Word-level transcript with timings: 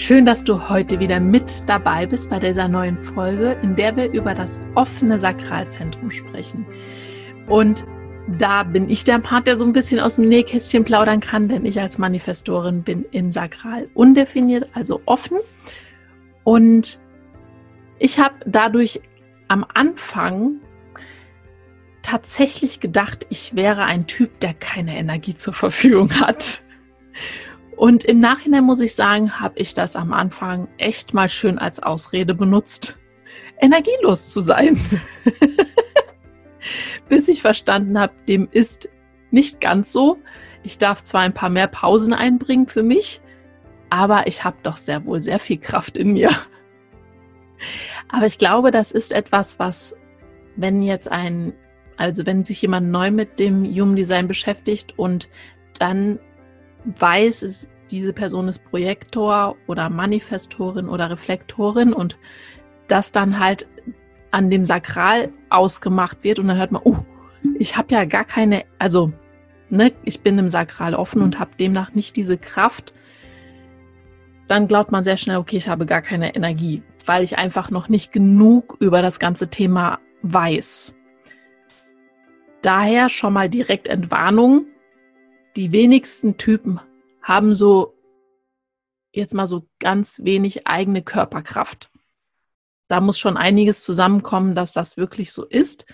Schön, 0.00 0.24
dass 0.24 0.44
du 0.44 0.68
heute 0.68 1.00
wieder 1.00 1.18
mit 1.18 1.64
dabei 1.66 2.06
bist 2.06 2.30
bei 2.30 2.38
dieser 2.38 2.68
neuen 2.68 3.02
Folge, 3.02 3.58
in 3.64 3.74
der 3.74 3.96
wir 3.96 4.12
über 4.12 4.32
das 4.32 4.60
offene 4.76 5.18
Sakralzentrum 5.18 6.12
sprechen. 6.12 6.64
Und 7.48 7.84
da 8.38 8.62
bin 8.62 8.88
ich 8.88 9.02
der 9.02 9.18
Part, 9.18 9.48
der 9.48 9.58
so 9.58 9.64
ein 9.64 9.72
bisschen 9.72 9.98
aus 9.98 10.14
dem 10.14 10.28
Nähkästchen 10.28 10.84
plaudern 10.84 11.18
kann, 11.18 11.48
denn 11.48 11.64
ich 11.66 11.80
als 11.80 11.98
Manifestorin 11.98 12.84
bin 12.84 13.06
im 13.10 13.32
Sakral 13.32 13.88
undefiniert, 13.94 14.70
also 14.72 15.02
offen. 15.04 15.38
Und 16.44 17.00
ich 17.98 18.20
habe 18.20 18.36
dadurch 18.46 19.00
am 19.48 19.66
Anfang 19.74 20.60
tatsächlich 22.02 22.78
gedacht, 22.78 23.26
ich 23.30 23.56
wäre 23.56 23.84
ein 23.84 24.06
Typ, 24.06 24.38
der 24.38 24.54
keine 24.54 24.96
Energie 24.96 25.34
zur 25.34 25.54
Verfügung 25.54 26.20
hat. 26.20 26.62
Und 27.78 28.02
im 28.02 28.18
Nachhinein 28.18 28.64
muss 28.64 28.80
ich 28.80 28.96
sagen, 28.96 29.38
habe 29.38 29.56
ich 29.56 29.72
das 29.72 29.94
am 29.94 30.12
Anfang 30.12 30.66
echt 30.78 31.14
mal 31.14 31.28
schön 31.28 31.60
als 31.60 31.80
Ausrede 31.80 32.34
benutzt, 32.34 32.98
energielos 33.60 34.30
zu 34.30 34.40
sein. 34.40 34.76
Bis 37.08 37.28
ich 37.28 37.40
verstanden 37.40 37.96
habe, 37.96 38.12
dem 38.26 38.48
ist 38.50 38.88
nicht 39.30 39.60
ganz 39.60 39.92
so. 39.92 40.18
Ich 40.64 40.78
darf 40.78 41.00
zwar 41.00 41.20
ein 41.20 41.34
paar 41.34 41.50
mehr 41.50 41.68
Pausen 41.68 42.12
einbringen 42.12 42.66
für 42.66 42.82
mich, 42.82 43.20
aber 43.90 44.26
ich 44.26 44.42
habe 44.42 44.56
doch 44.64 44.76
sehr 44.76 45.06
wohl 45.06 45.22
sehr 45.22 45.38
viel 45.38 45.58
Kraft 45.58 45.96
in 45.96 46.14
mir. 46.14 46.30
Aber 48.08 48.26
ich 48.26 48.38
glaube, 48.38 48.70
das 48.70 48.90
ist 48.90 49.12
etwas, 49.12 49.58
was, 49.58 49.94
wenn 50.56 50.82
jetzt 50.82 51.10
ein, 51.10 51.52
also 51.96 52.26
wenn 52.26 52.44
sich 52.44 52.62
jemand 52.62 52.90
neu 52.90 53.10
mit 53.10 53.38
dem 53.38 53.64
Human 53.64 53.96
Design 53.96 54.26
beschäftigt 54.26 54.98
und 54.98 55.28
dann 55.78 56.18
weiß, 56.84 57.42
es, 57.42 57.68
diese 57.90 58.12
Person 58.12 58.48
ist 58.48 58.64
Projektor 58.64 59.56
oder 59.66 59.90
Manifestorin 59.90 60.88
oder 60.88 61.10
Reflektorin 61.10 61.92
und 61.92 62.18
das 62.86 63.12
dann 63.12 63.38
halt 63.38 63.66
an 64.30 64.50
dem 64.50 64.64
Sakral 64.64 65.32
ausgemacht 65.48 66.22
wird 66.22 66.38
und 66.38 66.48
dann 66.48 66.58
hört 66.58 66.72
man, 66.72 66.82
oh, 66.84 66.96
ich 67.58 67.76
habe 67.76 67.94
ja 67.94 68.04
gar 68.04 68.24
keine, 68.24 68.64
also 68.78 69.12
ne, 69.70 69.92
ich 70.04 70.20
bin 70.20 70.38
im 70.38 70.48
Sakral 70.48 70.94
offen 70.94 71.22
und 71.22 71.38
habe 71.38 71.50
demnach 71.58 71.94
nicht 71.94 72.16
diese 72.16 72.36
Kraft, 72.36 72.94
dann 74.48 74.66
glaubt 74.66 74.90
man 74.90 75.04
sehr 75.04 75.18
schnell, 75.18 75.36
okay, 75.36 75.56
ich 75.56 75.68
habe 75.68 75.86
gar 75.86 76.02
keine 76.02 76.34
Energie, 76.34 76.82
weil 77.04 77.22
ich 77.22 77.38
einfach 77.38 77.70
noch 77.70 77.88
nicht 77.88 78.12
genug 78.12 78.76
über 78.80 79.02
das 79.02 79.18
ganze 79.18 79.48
Thema 79.48 79.98
weiß. 80.22 80.94
Daher 82.62 83.08
schon 83.08 83.34
mal 83.34 83.48
direkt 83.48 83.88
Entwarnung, 83.88 84.66
die 85.58 85.72
wenigsten 85.72 86.36
Typen 86.36 86.78
haben 87.20 87.52
so 87.52 87.98
jetzt 89.12 89.34
mal 89.34 89.48
so 89.48 89.66
ganz 89.80 90.20
wenig 90.22 90.68
eigene 90.68 91.02
Körperkraft. 91.02 91.90
Da 92.86 93.00
muss 93.00 93.18
schon 93.18 93.36
einiges 93.36 93.82
zusammenkommen, 93.82 94.54
dass 94.54 94.72
das 94.72 94.96
wirklich 94.96 95.32
so 95.32 95.44
ist. 95.44 95.86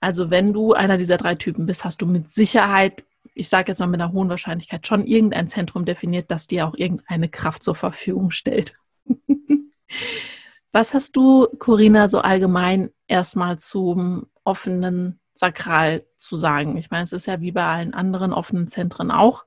Also 0.00 0.30
wenn 0.30 0.52
du 0.52 0.72
einer 0.72 0.98
dieser 0.98 1.16
drei 1.16 1.36
Typen 1.36 1.64
bist, 1.64 1.84
hast 1.84 2.02
du 2.02 2.06
mit 2.06 2.32
Sicherheit, 2.32 3.04
ich 3.36 3.48
sage 3.48 3.70
jetzt 3.70 3.78
mal 3.78 3.86
mit 3.86 4.00
einer 4.00 4.12
hohen 4.12 4.28
Wahrscheinlichkeit, 4.28 4.84
schon 4.84 5.06
irgendein 5.06 5.46
Zentrum 5.46 5.84
definiert, 5.84 6.32
das 6.32 6.48
dir 6.48 6.66
auch 6.66 6.74
irgendeine 6.74 7.28
Kraft 7.28 7.62
zur 7.62 7.76
Verfügung 7.76 8.32
stellt. 8.32 8.74
Was 10.72 10.92
hast 10.92 11.14
du, 11.14 11.46
Corinna, 11.60 12.08
so 12.08 12.18
allgemein 12.18 12.90
erstmal 13.06 13.60
zum 13.60 14.26
offenen 14.42 15.20
Sakral 15.34 16.04
zu 16.16 16.36
sagen? 16.36 16.76
Ich 16.76 16.90
meine, 16.90 17.02
es 17.02 17.12
ist 17.12 17.26
ja 17.26 17.40
wie 17.40 17.52
bei 17.52 17.64
allen 17.64 17.94
anderen 17.94 18.32
offenen 18.32 18.68
Zentren 18.68 19.10
auch. 19.10 19.44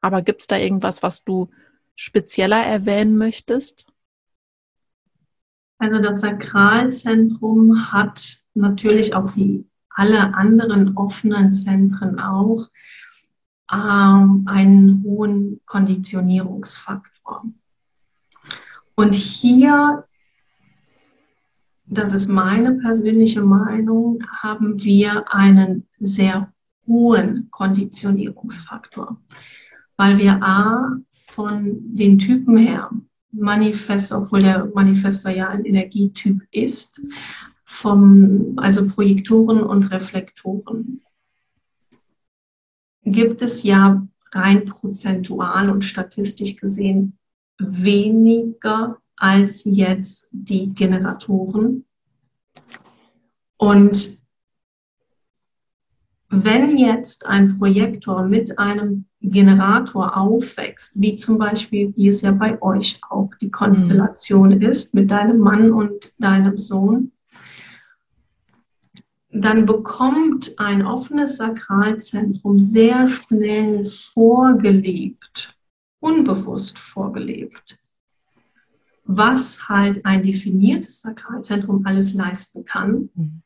Aber 0.00 0.22
gibt 0.22 0.42
es 0.42 0.46
da 0.46 0.56
irgendwas, 0.56 1.02
was 1.02 1.24
du 1.24 1.48
spezieller 1.94 2.64
erwähnen 2.64 3.16
möchtest? 3.16 3.86
Also 5.78 5.98
das 5.98 6.20
Sakralzentrum 6.20 7.92
hat 7.92 8.38
natürlich 8.54 9.14
auch 9.14 9.34
wie 9.36 9.66
alle 9.90 10.34
anderen 10.34 10.96
offenen 10.96 11.52
Zentren 11.52 12.18
auch 12.18 12.68
ähm, 13.72 14.44
einen 14.46 15.02
hohen 15.02 15.60
Konditionierungsfaktor. 15.66 17.44
Und 18.94 19.14
hier 19.14 20.04
das 21.92 22.12
ist 22.12 22.28
meine 22.28 22.74
persönliche 22.74 23.42
Meinung, 23.42 24.22
haben 24.40 24.82
wir 24.82 25.32
einen 25.32 25.86
sehr 25.98 26.52
hohen 26.86 27.48
Konditionierungsfaktor, 27.50 29.20
weil 29.96 30.18
wir 30.18 30.42
A 30.42 30.96
von 31.10 31.76
den 31.94 32.18
Typen 32.18 32.56
her, 32.56 32.90
Manifest, 33.30 34.12
obwohl 34.12 34.42
der 34.42 34.70
Manifestor 34.74 35.32
ja 35.32 35.48
ein 35.48 35.64
Energietyp 35.64 36.42
ist, 36.50 37.00
vom, 37.64 38.54
also 38.56 38.86
Projektoren 38.86 39.62
und 39.62 39.90
Reflektoren, 39.90 40.98
gibt 43.04 43.42
es 43.42 43.62
ja 43.62 44.06
rein 44.32 44.64
prozentual 44.66 45.70
und 45.70 45.84
statistisch 45.84 46.56
gesehen 46.56 47.18
weniger 47.58 48.98
als 49.16 49.64
jetzt 49.64 50.28
die 50.32 50.74
Generatoren. 50.74 51.84
Und 53.62 54.18
wenn 56.30 56.76
jetzt 56.76 57.26
ein 57.26 57.58
Projektor 57.58 58.24
mit 58.24 58.58
einem 58.58 59.04
Generator 59.20 60.16
aufwächst, 60.16 61.00
wie 61.00 61.14
zum 61.14 61.38
Beispiel, 61.38 61.94
wie 61.94 62.08
es 62.08 62.22
ja 62.22 62.32
bei 62.32 62.60
euch 62.60 62.98
auch 63.08 63.30
die 63.40 63.52
Konstellation 63.52 64.56
mhm. 64.56 64.62
ist, 64.62 64.94
mit 64.94 65.12
deinem 65.12 65.38
Mann 65.38 65.72
und 65.72 66.12
deinem 66.18 66.58
Sohn, 66.58 67.12
dann 69.30 69.64
bekommt 69.64 70.58
ein 70.58 70.84
offenes 70.84 71.36
Sakralzentrum 71.36 72.58
sehr 72.58 73.06
schnell 73.06 73.84
vorgelebt, 73.84 75.56
unbewusst 76.00 76.76
vorgelebt, 76.80 77.78
was 79.04 79.68
halt 79.68 80.04
ein 80.04 80.24
definiertes 80.24 81.02
Sakralzentrum 81.02 81.86
alles 81.86 82.12
leisten 82.12 82.64
kann. 82.64 83.08
Mhm. 83.14 83.42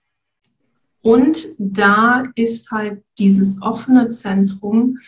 Und 1.07 1.49
da 1.59 2.25
ist 2.35 2.71
halt 2.73 3.05
dieses 3.19 3.63
offene 3.63 4.11
Zentrum 4.11 4.99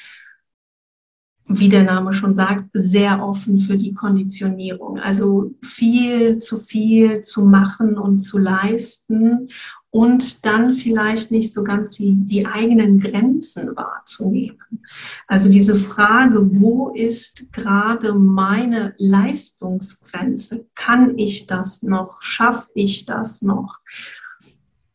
wie 1.49 1.69
der 1.69 1.83
Name 1.83 2.13
schon 2.13 2.35
sagt, 2.35 2.69
sehr 2.75 3.23
offen 3.25 3.59
für 3.59 3.77
die 3.77 3.95
Konditionierung. 3.95 4.99
Also 4.99 5.55
viel 5.63 6.39
zu 6.41 6.59
viel 6.59 7.23
zu 7.23 7.47
machen 7.47 7.97
und 7.97 8.19
zu 8.19 8.39
leisten 8.39 9.49
und 9.91 10.45
dann 10.45 10.75
vielleicht 10.75 11.31
nicht 11.31 11.53
so 11.53 11.65
ganz 11.65 11.93
die, 11.93 12.15
die 12.15 12.47
eigenen 12.47 13.01
Grenzen 13.01 13.75
wahrzunehmen. 13.75 14.83
Also 15.27 15.49
diese 15.49 15.77
Frage, 15.77 16.61
wo 16.61 16.91
ist 16.91 17.51
gerade 17.53 18.13
meine 18.13 18.95
Leistungsgrenze? 18.99 20.67
Kann 20.75 21.17
ich 21.17 21.47
das 21.47 21.83
noch? 21.83 22.21
Schaffe 22.21 22.71
ich 22.75 23.07
das 23.07 23.41
noch? 23.41 23.79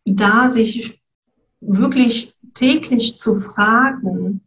Da 0.06 0.50
sich 0.50 1.02
wirklich 1.60 2.36
täglich 2.54 3.18
zu 3.18 3.40
fragen, 3.40 4.42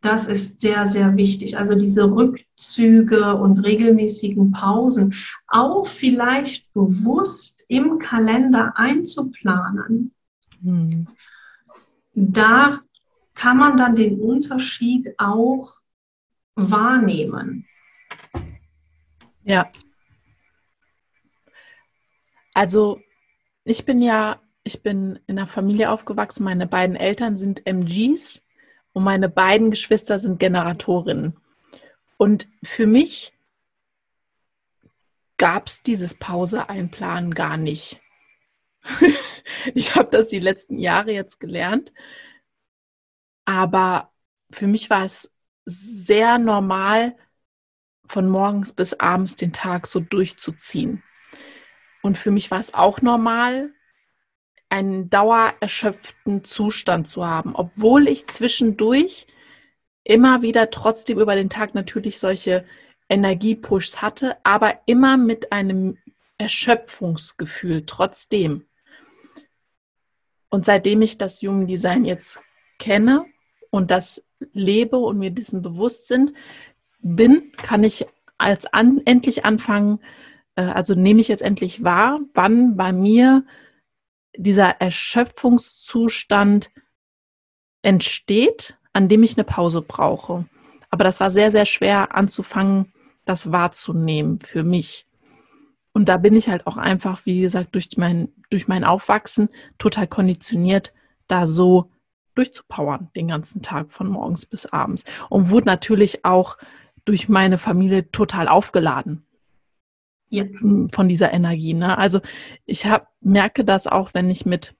das 0.00 0.26
ist 0.26 0.60
sehr, 0.60 0.86
sehr 0.88 1.16
wichtig. 1.16 1.58
Also 1.58 1.74
diese 1.74 2.04
Rückzüge 2.04 3.34
und 3.34 3.58
regelmäßigen 3.58 4.52
Pausen 4.52 5.14
auch 5.48 5.86
vielleicht 5.86 6.72
bewusst 6.72 7.64
im 7.68 7.98
Kalender 7.98 8.76
einzuplanen. 8.76 10.14
Hm. 10.62 11.08
Da 12.14 12.78
kann 13.34 13.58
man 13.58 13.76
dann 13.76 13.96
den 13.96 14.20
Unterschied 14.20 15.14
auch 15.18 15.80
wahrnehmen. 16.54 17.66
Ja. 19.44 19.70
Also 22.54 23.00
ich 23.64 23.84
bin 23.84 24.00
ja, 24.00 24.40
ich 24.66 24.82
bin 24.82 25.20
in 25.28 25.38
einer 25.38 25.46
Familie 25.46 25.92
aufgewachsen. 25.92 26.42
Meine 26.42 26.66
beiden 26.66 26.96
Eltern 26.96 27.36
sind 27.36 27.66
MGs 27.66 28.42
und 28.92 29.04
meine 29.04 29.28
beiden 29.28 29.70
Geschwister 29.70 30.18
sind 30.18 30.40
Generatorinnen. 30.40 31.36
Und 32.16 32.48
für 32.64 32.86
mich 32.86 33.32
gab 35.36 35.68
es 35.68 35.84
dieses 35.84 36.14
Pause 36.14 36.68
einplanen 36.68 37.32
gar 37.32 37.56
nicht. 37.56 38.00
ich 39.74 39.94
habe 39.94 40.10
das 40.10 40.28
die 40.28 40.40
letzten 40.40 40.78
Jahre 40.78 41.12
jetzt 41.12 41.38
gelernt, 41.38 41.92
aber 43.44 44.12
für 44.50 44.66
mich 44.66 44.90
war 44.90 45.04
es 45.04 45.30
sehr 45.64 46.38
normal, 46.38 47.16
von 48.08 48.28
morgens 48.28 48.72
bis 48.72 48.94
abends 48.94 49.36
den 49.36 49.52
Tag 49.52 49.86
so 49.86 50.00
durchzuziehen. 50.00 51.02
Und 52.02 52.18
für 52.18 52.30
mich 52.30 52.50
war 52.50 52.60
es 52.60 52.72
auch 52.72 53.02
normal, 53.02 53.72
einen 54.76 55.08
dauererschöpften 55.08 56.44
Zustand 56.44 57.08
zu 57.08 57.26
haben, 57.26 57.54
obwohl 57.54 58.08
ich 58.08 58.26
zwischendurch 58.26 59.26
immer 60.04 60.42
wieder 60.42 60.70
trotzdem 60.70 61.18
über 61.18 61.34
den 61.34 61.48
Tag 61.48 61.74
natürlich 61.74 62.18
solche 62.18 62.66
Energiepushs 63.08 64.02
hatte, 64.02 64.36
aber 64.44 64.80
immer 64.84 65.16
mit 65.16 65.50
einem 65.50 65.96
Erschöpfungsgefühl 66.36 67.86
trotzdem. 67.86 68.66
Und 70.50 70.66
seitdem 70.66 71.00
ich 71.00 71.16
das 71.16 71.40
Human 71.40 71.66
Design 71.66 72.04
jetzt 72.04 72.40
kenne 72.78 73.24
und 73.70 73.90
das 73.90 74.22
lebe 74.52 74.98
und 74.98 75.18
mir 75.18 75.30
dessen 75.30 75.62
bewusst 75.62 76.06
sind, 76.06 76.34
bin, 77.00 77.52
kann 77.56 77.82
ich 77.82 78.06
als 78.36 78.66
an, 78.66 79.00
endlich 79.06 79.46
anfangen, 79.46 80.00
äh, 80.54 80.62
also 80.62 80.94
nehme 80.94 81.20
ich 81.20 81.28
jetzt 81.28 81.42
endlich 81.42 81.82
wahr, 81.82 82.20
wann 82.34 82.76
bei 82.76 82.92
mir 82.92 83.46
dieser 84.36 84.80
Erschöpfungszustand 84.80 86.70
entsteht, 87.82 88.76
an 88.92 89.08
dem 89.08 89.22
ich 89.22 89.36
eine 89.36 89.44
Pause 89.44 89.82
brauche. 89.82 90.46
Aber 90.90 91.04
das 91.04 91.20
war 91.20 91.30
sehr, 91.30 91.50
sehr 91.50 91.66
schwer 91.66 92.14
anzufangen, 92.14 92.92
das 93.24 93.52
wahrzunehmen 93.52 94.40
für 94.40 94.62
mich. 94.62 95.06
Und 95.92 96.08
da 96.08 96.16
bin 96.16 96.34
ich 96.34 96.48
halt 96.48 96.66
auch 96.66 96.76
einfach, 96.76 97.24
wie 97.24 97.40
gesagt, 97.40 97.74
durch 97.74 97.88
mein, 97.96 98.28
durch 98.50 98.68
mein 98.68 98.84
Aufwachsen 98.84 99.48
total 99.78 100.06
konditioniert, 100.06 100.92
da 101.26 101.46
so 101.46 101.90
durchzupowern 102.34 103.10
den 103.16 103.28
ganzen 103.28 103.62
Tag 103.62 103.92
von 103.92 104.08
morgens 104.08 104.46
bis 104.46 104.66
abends. 104.66 105.04
Und 105.28 105.50
wurde 105.50 105.66
natürlich 105.66 106.24
auch 106.24 106.58
durch 107.04 107.28
meine 107.28 107.58
Familie 107.58 108.10
total 108.10 108.48
aufgeladen 108.48 109.25
ja. 110.28 110.44
von 110.92 111.08
dieser 111.08 111.32
Energie. 111.32 111.74
Ne? 111.74 111.96
Also 111.96 112.20
ich 112.64 112.86
hab, 112.86 113.12
merke 113.20 113.64
das 113.64 113.86
auch, 113.86 114.14
wenn 114.14 114.30
ich 114.30 114.46
mit, 114.46 114.74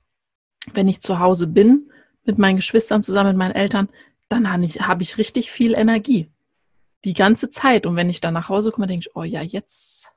wenn 0.72 0.88
ich 0.88 1.00
zu 1.00 1.18
Hause 1.18 1.46
bin, 1.46 1.90
mit 2.24 2.38
meinen 2.38 2.56
Geschwistern 2.56 3.02
zusammen, 3.02 3.30
mit 3.30 3.38
meinen 3.38 3.54
Eltern, 3.54 3.88
dann 4.28 4.50
habe 4.50 4.64
ich, 4.64 4.80
hab 4.80 5.00
ich 5.00 5.18
richtig 5.18 5.50
viel 5.50 5.74
Energie. 5.74 6.30
Die 7.04 7.14
ganze 7.14 7.48
Zeit. 7.48 7.86
Und 7.86 7.96
wenn 7.96 8.10
ich 8.10 8.20
dann 8.20 8.34
nach 8.34 8.48
Hause 8.48 8.72
komme, 8.72 8.86
denke 8.88 9.06
ich, 9.08 9.16
oh 9.16 9.22
ja, 9.22 9.42
jetzt 9.42 10.12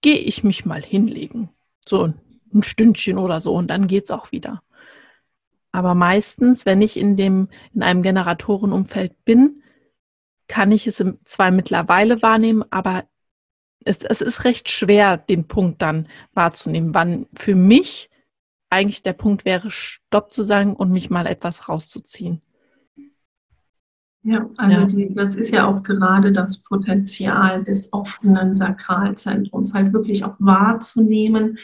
gehe 0.00 0.18
ich 0.18 0.44
mich 0.44 0.64
mal 0.64 0.82
hinlegen. 0.82 1.50
So 1.86 2.12
ein 2.52 2.62
Stündchen 2.62 3.18
oder 3.18 3.40
so 3.40 3.54
und 3.54 3.68
dann 3.68 3.86
geht 3.86 4.04
es 4.04 4.10
auch 4.10 4.32
wieder. 4.32 4.62
Aber 5.72 5.94
meistens, 5.94 6.66
wenn 6.66 6.82
ich 6.82 6.96
in 6.96 7.16
dem, 7.16 7.48
in 7.72 7.82
einem 7.82 8.02
Generatorenumfeld 8.02 9.24
bin, 9.24 9.62
kann 10.48 10.72
ich 10.72 10.86
es 10.86 11.04
zwar 11.24 11.50
mittlerweile 11.52 12.22
wahrnehmen, 12.22 12.64
aber 12.70 13.04
es, 13.84 14.02
es 14.02 14.20
ist 14.20 14.44
recht 14.44 14.70
schwer, 14.70 15.16
den 15.16 15.46
Punkt 15.46 15.82
dann 15.82 16.08
wahrzunehmen, 16.34 16.94
wann 16.94 17.26
für 17.34 17.54
mich 17.54 18.10
eigentlich 18.68 19.02
der 19.02 19.14
Punkt 19.14 19.44
wäre, 19.44 19.70
Stopp 19.70 20.32
zu 20.32 20.42
sagen 20.42 20.74
und 20.74 20.90
mich 20.90 21.10
mal 21.10 21.26
etwas 21.26 21.68
rauszuziehen. 21.68 22.40
Ja, 24.22 24.50
also 24.58 24.80
ja. 24.80 24.84
Die, 24.84 25.14
das 25.14 25.34
ist 25.34 25.50
ja 25.50 25.66
auch 25.66 25.82
gerade 25.82 26.30
das 26.30 26.58
Potenzial 26.58 27.64
des 27.64 27.90
offenen 27.92 28.54
Sakralzentrums, 28.54 29.72
halt 29.72 29.94
wirklich 29.94 30.24
auch 30.24 30.36
wahrzunehmen, 30.38 31.58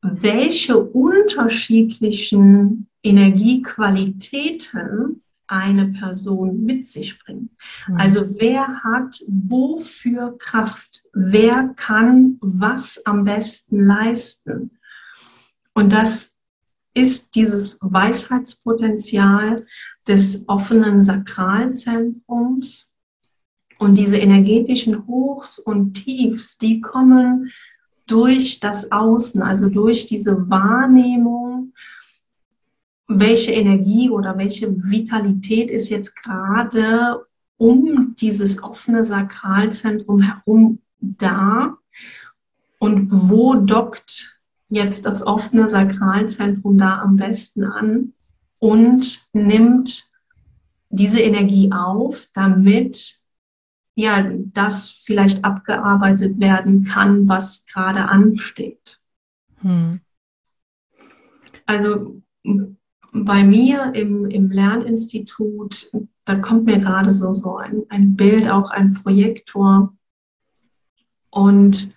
welche 0.00 0.78
unterschiedlichen 0.78 2.88
Energiequalitäten 3.02 5.22
eine 5.46 5.88
Person 5.88 6.62
mit 6.62 6.86
sich 6.86 7.18
bringt. 7.18 7.50
Mhm. 7.88 7.96
Also 7.96 8.40
wer 8.40 8.82
hat 8.82 9.20
wofür 9.28 10.36
Kraft? 10.38 11.02
Wer 11.12 11.74
kann 11.76 12.38
was 12.40 13.04
am 13.04 13.24
besten 13.24 13.84
leisten? 13.84 14.78
Und 15.74 15.92
das 15.92 16.36
ist 16.94 17.34
dieses 17.34 17.78
Weisheitspotenzial 17.80 19.66
des 20.06 20.48
offenen 20.48 21.02
Sakralzentrums. 21.02 22.92
Und 23.78 23.98
diese 23.98 24.18
energetischen 24.18 25.06
Hochs 25.08 25.58
und 25.58 25.94
Tiefs, 25.94 26.58
die 26.58 26.80
kommen 26.80 27.50
durch 28.06 28.60
das 28.60 28.92
Außen, 28.92 29.42
also 29.42 29.68
durch 29.68 30.06
diese 30.06 30.48
Wahrnehmung 30.48 31.43
welche 33.20 33.52
Energie 33.52 34.10
oder 34.10 34.36
welche 34.38 34.74
Vitalität 34.88 35.70
ist 35.70 35.88
jetzt 35.88 36.14
gerade 36.16 37.24
um 37.56 38.14
dieses 38.18 38.62
offene 38.62 39.04
Sakralzentrum 39.04 40.20
herum 40.20 40.80
da 41.00 41.76
und 42.78 43.08
wo 43.10 43.54
dockt 43.54 44.40
jetzt 44.68 45.06
das 45.06 45.26
offene 45.26 45.68
Sakralzentrum 45.68 46.78
da 46.78 46.98
am 47.00 47.16
besten 47.16 47.64
an 47.64 48.12
und 48.58 49.26
nimmt 49.32 50.10
diese 50.90 51.20
Energie 51.20 51.70
auf, 51.72 52.28
damit 52.34 53.16
ja 53.94 54.30
das 54.52 54.90
vielleicht 55.04 55.44
abgearbeitet 55.44 56.40
werden 56.40 56.84
kann, 56.84 57.28
was 57.28 57.64
gerade 57.66 58.08
ansteht. 58.08 59.00
Hm. 59.60 60.00
Also 61.66 62.22
bei 63.14 63.44
mir 63.44 63.94
im, 63.94 64.28
im 64.28 64.50
Lerninstitut, 64.50 65.90
da 66.24 66.36
kommt 66.36 66.64
mir 66.64 66.78
gerade 66.78 67.12
so, 67.12 67.32
so 67.32 67.56
ein, 67.56 67.84
ein 67.88 68.16
Bild, 68.16 68.50
auch 68.50 68.70
ein 68.70 68.92
Projektor. 68.92 69.94
Und 71.30 71.90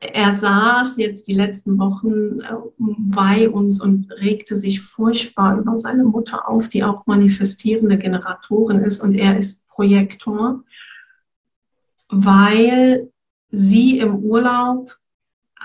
er 0.00 0.32
saß 0.32 0.96
jetzt 0.96 1.28
die 1.28 1.34
letzten 1.34 1.78
Wochen 1.78 2.40
äh, 2.40 2.54
bei 2.78 3.48
uns 3.48 3.80
und 3.80 4.10
regte 4.10 4.56
sich 4.56 4.80
furchtbar 4.80 5.58
über 5.58 5.78
seine 5.78 6.04
Mutter 6.04 6.48
auf, 6.48 6.68
die 6.68 6.82
auch 6.82 7.06
manifestierende 7.06 7.98
Generatorin 7.98 8.80
ist 8.80 9.00
und 9.00 9.14
er 9.14 9.38
ist 9.38 9.66
Projektor, 9.68 10.64
weil 12.08 13.10
sie 13.50 13.98
im 13.98 14.16
Urlaub 14.16 14.98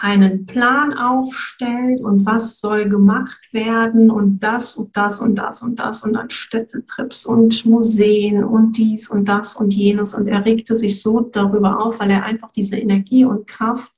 einen 0.02 0.48
Plan 0.48 0.94
aufstellt 0.94 2.02
und 2.02 2.26
was 2.26 2.60
soll 2.60 2.90
gemacht 2.90 3.40
werden 3.52 4.10
und 4.10 4.40
das 4.40 4.76
und 4.76 4.98
das 4.98 5.20
und 5.20 5.36
das 5.36 5.62
und 5.62 5.76
das 5.78 6.04
und 6.04 6.14
dann 6.14 6.32
Städtetrips 6.32 7.26
und 7.28 7.66
Museen 7.68 8.44
und 8.44 8.78
dies 8.78 9.10
und 9.10 9.26
das 9.26 9.56
und 9.56 9.74
jenes 9.76 10.16
und 10.16 10.28
er 10.28 10.44
regte 10.44 10.74
sich 10.74 11.02
so 11.02 11.20
darüber 11.20 11.80
auf, 11.80 12.00
weil 12.00 12.10
er 12.10 12.24
einfach 12.24 12.52
diese 12.52 12.78
Energie 12.78 13.26
und 13.26 13.46
Kraft 13.46 13.94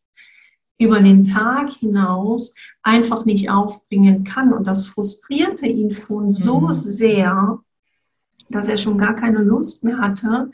über 0.77 0.99
den 0.99 1.23
Tag 1.23 1.69
hinaus 1.69 2.53
einfach 2.81 3.23
nicht 3.23 3.49
aufbringen 3.49 4.25
kann 4.25 4.51
und 4.51 4.67
das 4.67 4.87
frustrierte 4.87 5.67
ihn 5.67 5.93
schon 5.93 6.31
so 6.31 6.59
mhm. 6.59 6.73
sehr, 6.73 7.59
dass 8.49 8.67
er 8.67 8.77
schon 8.77 8.97
gar 8.97 9.15
keine 9.15 9.39
Lust 9.39 9.85
mehr 9.85 9.99
hatte, 9.99 10.51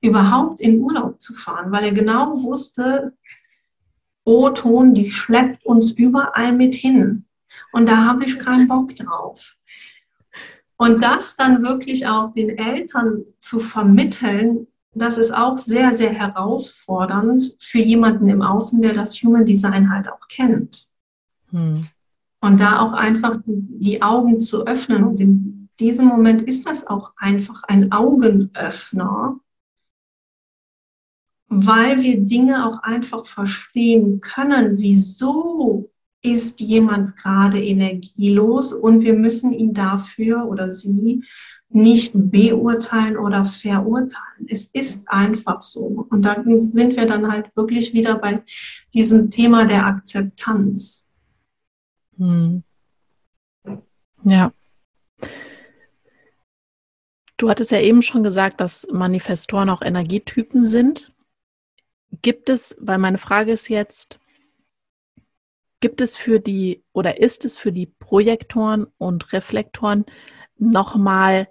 überhaupt 0.00 0.60
in 0.60 0.80
Urlaub 0.80 1.22
zu 1.22 1.34
fahren, 1.34 1.70
weil 1.70 1.84
er 1.84 1.92
genau 1.92 2.32
wusste, 2.42 3.12
O-Ton, 4.24 4.94
die 4.94 5.10
schleppt 5.10 5.64
uns 5.66 5.92
überall 5.92 6.52
mit 6.52 6.74
hin. 6.74 7.24
Und 7.72 7.88
da 7.88 8.04
habe 8.04 8.24
ich 8.24 8.38
keinen 8.38 8.68
Bock 8.68 8.94
drauf. 8.96 9.56
Und 10.76 11.02
das 11.02 11.36
dann 11.36 11.62
wirklich 11.62 12.06
auch 12.06 12.32
den 12.32 12.50
Eltern 12.58 13.24
zu 13.38 13.60
vermitteln, 13.60 14.66
das 14.94 15.16
ist 15.16 15.32
auch 15.32 15.56
sehr, 15.56 15.94
sehr 15.94 16.12
herausfordernd 16.12 17.56
für 17.60 17.78
jemanden 17.78 18.28
im 18.28 18.42
Außen, 18.42 18.82
der 18.82 18.92
das 18.92 19.14
Human 19.22 19.44
Design 19.44 19.90
halt 19.90 20.08
auch 20.08 20.28
kennt. 20.28 20.88
Hm. 21.50 21.86
Und 22.40 22.60
da 22.60 22.80
auch 22.80 22.92
einfach 22.92 23.36
die 23.46 24.02
Augen 24.02 24.40
zu 24.40 24.66
öffnen. 24.66 25.04
Und 25.04 25.20
in 25.20 25.68
diesem 25.78 26.06
Moment 26.06 26.42
ist 26.42 26.66
das 26.66 26.86
auch 26.86 27.12
einfach 27.16 27.62
ein 27.64 27.92
Augenöffner, 27.92 29.38
weil 31.52 32.00
wir 32.00 32.18
Dinge 32.20 32.66
auch 32.66 32.82
einfach 32.82 33.26
verstehen 33.26 34.20
können, 34.20 34.78
wieso 34.78 35.90
ist 36.22 36.60
jemand 36.60 37.16
gerade 37.16 37.62
energielos 37.62 38.72
und 38.72 39.02
wir 39.02 39.14
müssen 39.14 39.52
ihn 39.52 39.74
dafür 39.74 40.46
oder 40.46 40.70
sie 40.70 41.22
nicht 41.68 42.12
beurteilen 42.14 43.16
oder 43.16 43.44
verurteilen. 43.44 44.46
Es 44.48 44.66
ist 44.66 45.08
einfach 45.08 45.62
so. 45.62 46.06
Und 46.10 46.22
da 46.22 46.42
sind 46.58 46.96
wir 46.96 47.06
dann 47.06 47.30
halt 47.30 47.54
wirklich 47.56 47.92
wieder 47.92 48.16
bei 48.18 48.42
diesem 48.94 49.30
Thema 49.30 49.64
der 49.64 49.86
Akzeptanz. 49.86 51.08
Hm. 52.18 52.62
Ja. 54.24 54.52
Du 57.36 57.50
hattest 57.50 57.72
ja 57.72 57.80
eben 57.80 58.02
schon 58.02 58.22
gesagt, 58.22 58.60
dass 58.60 58.86
Manifestoren 58.92 59.70
auch 59.70 59.82
Energietypen 59.82 60.62
sind. 60.62 61.11
Gibt 62.20 62.50
es, 62.50 62.76
weil 62.78 62.98
meine 62.98 63.18
Frage 63.18 63.52
ist 63.52 63.68
jetzt, 63.68 64.20
gibt 65.80 66.00
es 66.00 66.16
für 66.16 66.38
die 66.38 66.84
oder 66.92 67.20
ist 67.20 67.44
es 67.44 67.56
für 67.56 67.72
die 67.72 67.86
Projektoren 67.86 68.86
und 68.98 69.32
Reflektoren 69.32 70.04
nochmal 70.58 71.48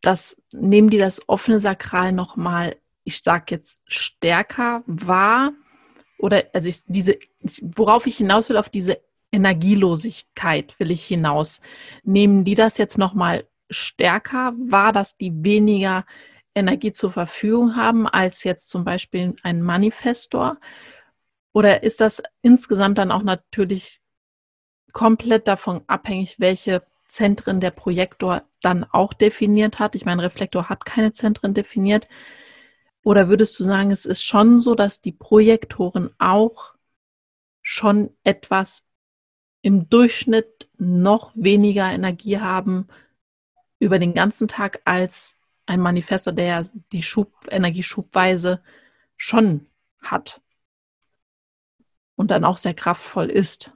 das, 0.00 0.40
nehmen 0.52 0.88
die 0.88 0.98
das 0.98 1.28
offene 1.28 1.60
Sakral 1.60 2.12
nochmal, 2.12 2.76
ich 3.04 3.22
sag 3.22 3.50
jetzt, 3.50 3.82
stärker 3.86 4.82
wahr? 4.86 5.52
Oder 6.18 6.44
also 6.52 6.68
ich, 6.68 6.82
diese, 6.86 7.18
worauf 7.60 8.06
ich 8.06 8.16
hinaus 8.16 8.48
will, 8.48 8.56
auf 8.56 8.68
diese 8.68 9.00
Energielosigkeit 9.32 10.78
will 10.78 10.90
ich 10.90 11.04
hinaus. 11.04 11.60
Nehmen 12.02 12.44
die 12.44 12.54
das 12.54 12.78
jetzt 12.78 12.98
nochmal 12.98 13.46
stärker 13.70 14.54
wahr, 14.56 14.92
dass 14.92 15.16
die 15.16 15.32
weniger 15.44 16.04
Energie 16.54 16.92
zur 16.92 17.12
Verfügung 17.12 17.76
haben 17.76 18.06
als 18.06 18.44
jetzt 18.44 18.68
zum 18.68 18.84
Beispiel 18.84 19.34
ein 19.42 19.62
Manifestor? 19.62 20.58
Oder 21.52 21.82
ist 21.82 22.00
das 22.00 22.22
insgesamt 22.42 22.98
dann 22.98 23.10
auch 23.10 23.22
natürlich 23.22 24.00
komplett 24.92 25.46
davon 25.48 25.82
abhängig, 25.86 26.38
welche 26.38 26.84
Zentren 27.08 27.60
der 27.60 27.70
Projektor 27.70 28.42
dann 28.62 28.84
auch 28.84 29.12
definiert 29.12 29.78
hat? 29.78 29.94
Ich 29.94 30.04
meine, 30.04 30.22
Reflektor 30.22 30.68
hat 30.68 30.84
keine 30.84 31.12
Zentren 31.12 31.54
definiert. 31.54 32.08
Oder 33.02 33.28
würdest 33.28 33.58
du 33.58 33.64
sagen, 33.64 33.90
es 33.90 34.04
ist 34.04 34.22
schon 34.22 34.58
so, 34.58 34.74
dass 34.74 35.00
die 35.00 35.12
Projektoren 35.12 36.10
auch 36.18 36.74
schon 37.62 38.16
etwas 38.24 38.86
im 39.62 39.88
Durchschnitt 39.88 40.68
noch 40.78 41.32
weniger 41.34 41.90
Energie 41.90 42.38
haben 42.38 42.88
über 43.78 43.98
den 43.98 44.14
ganzen 44.14 44.48
Tag 44.48 44.80
als 44.84 45.34
ein 45.66 45.80
Manifestor, 45.80 46.32
der 46.32 46.66
die 46.92 47.02
Schub, 47.02 47.32
Energieschubweise 47.48 48.60
schon 49.16 49.66
hat 50.02 50.40
und 52.16 52.30
dann 52.30 52.44
auch 52.44 52.56
sehr 52.56 52.74
kraftvoll 52.74 53.30
ist. 53.30 53.72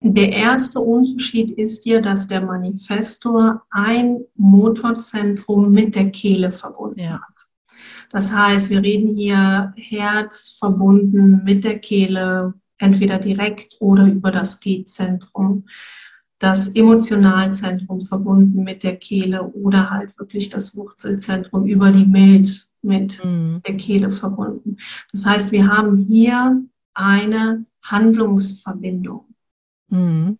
Der 0.00 0.32
erste 0.32 0.80
Unterschied 0.80 1.50
ist 1.52 1.84
hier, 1.84 2.02
dass 2.02 2.26
der 2.26 2.42
Manifestor 2.42 3.62
ein 3.70 4.20
Motorzentrum 4.36 5.70
mit 5.72 5.94
der 5.94 6.10
Kehle 6.10 6.52
verbunden 6.52 7.00
ja. 7.00 7.12
hat. 7.14 7.48
Das 8.10 8.30
heißt, 8.30 8.68
wir 8.68 8.82
reden 8.82 9.16
hier 9.16 9.72
Herz 9.76 10.56
verbunden 10.58 11.42
mit 11.42 11.64
der 11.64 11.78
Kehle, 11.78 12.52
entweder 12.78 13.18
direkt 13.18 13.76
oder 13.80 14.06
über 14.06 14.30
das 14.30 14.60
G-Zentrum 14.60 15.66
das 16.38 16.68
Emotionalzentrum 16.68 18.00
verbunden 18.00 18.64
mit 18.64 18.82
der 18.82 18.96
Kehle 18.96 19.42
oder 19.42 19.90
halt 19.90 20.18
wirklich 20.18 20.50
das 20.50 20.76
Wurzelzentrum 20.76 21.66
über 21.66 21.90
die 21.90 22.06
Milz 22.06 22.72
mit 22.82 23.24
mhm. 23.24 23.62
der 23.66 23.76
Kehle 23.76 24.10
verbunden. 24.10 24.76
Das 25.12 25.24
heißt, 25.24 25.52
wir 25.52 25.68
haben 25.68 25.98
hier 25.98 26.62
eine 26.92 27.64
Handlungsverbindung. 27.82 29.26
Mhm. 29.88 30.38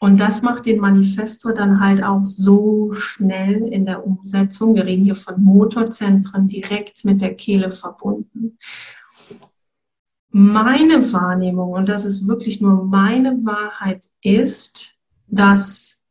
Und 0.00 0.20
das 0.20 0.42
macht 0.42 0.66
den 0.66 0.78
Manifestor 0.78 1.52
dann 1.52 1.80
halt 1.80 2.04
auch 2.04 2.24
so 2.24 2.92
schnell 2.92 3.66
in 3.66 3.84
der 3.84 4.06
Umsetzung. 4.06 4.76
Wir 4.76 4.86
reden 4.86 5.04
hier 5.04 5.16
von 5.16 5.42
Motorzentren 5.42 6.46
direkt 6.46 7.04
mit 7.04 7.20
der 7.20 7.34
Kehle 7.34 7.70
verbunden. 7.70 8.58
Meine 10.30 11.12
Wahrnehmung, 11.12 11.70
und 11.70 11.88
das 11.88 12.04
ist 12.04 12.28
wirklich 12.28 12.60
nur 12.60 12.84
meine 12.84 13.44
Wahrheit, 13.44 14.08
ist, 14.22 14.97
dass 15.28 16.04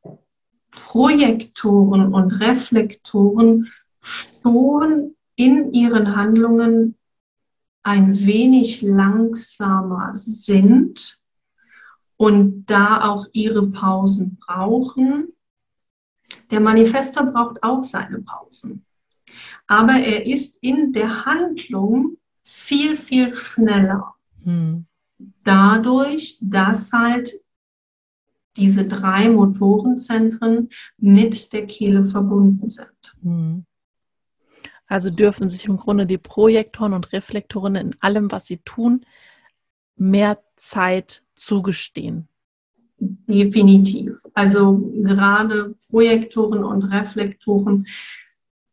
Projektoren 0.72 2.14
und 2.14 2.32
Reflektoren 2.40 3.72
schon 4.00 5.16
in 5.36 5.74
ihren 5.74 6.16
Handlungen 6.16 6.96
ein 7.84 8.18
wenig 8.26 8.82
langsamer 8.82 10.12
sind 10.14 11.20
und 12.18 12.66
da 12.66 13.10
auch 13.10 13.28
ihre 13.32 13.68
Pausen 13.70 14.38
brauchen. 14.38 15.34
Der 16.52 16.60
Manifestor 16.60 17.28
braucht 17.28 17.64
auch 17.64 17.84
seine 17.84 18.20
Pausen. 18.20 18.86
Aber 19.68 19.94
er 19.94 20.26
ist 20.26 20.62
in 20.64 20.92
der 20.92 21.26
Handlung 21.26 22.18
viel, 22.44 22.96
viel 22.96 23.34
schneller. 23.36 24.16
Hm. 24.44 24.86
Dadurch, 25.44 26.38
dass 26.42 26.92
halt 26.92 27.34
diese 28.58 28.88
drei 28.88 29.30
Motorenzentren 29.30 30.70
mit 30.98 31.54
der 31.54 31.66
Kehle 31.66 32.04
verbunden 32.04 32.68
sind. 32.68 33.16
Hm. 33.22 33.66
Also 34.88 35.10
dürfen 35.10 35.50
sich 35.50 35.66
im 35.66 35.78
Grunde 35.78 36.06
die 36.06 36.18
Projektoren 36.18 36.94
und 36.94 37.12
Reflektoren 37.12 37.76
in 37.76 37.96
allem, 38.00 38.32
was 38.32 38.46
sie 38.46 38.58
tun, 38.58 39.06
mehr 39.98 40.40
Zeit 40.56 41.24
zugestehen. 41.36 42.30
Definitiv. 43.00 44.14
Also 44.34 44.78
gerade 45.04 45.76
Projektoren 45.90 46.64
und 46.64 46.86
Reflektoren 46.86 47.86